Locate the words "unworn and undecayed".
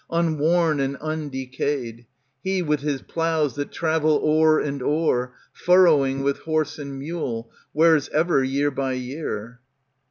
0.09-2.07